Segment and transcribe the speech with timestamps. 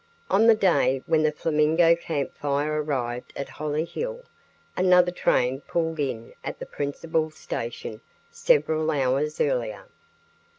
[0.31, 4.23] On the day when the Flamingo Camp Fire arrived at Hollyhill,
[4.75, 8.01] another train pulled in at the principal station
[8.31, 9.85] several hours earlier.